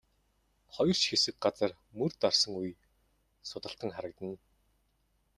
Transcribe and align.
Хоёр 0.75 0.97
ч 1.01 1.03
хэсэг 1.09 1.35
газар 1.43 1.71
мөр 1.97 2.11
дарсан 2.21 2.51
үе 2.61 2.71
судалтан 3.49 3.89
харагдана. 3.95 4.37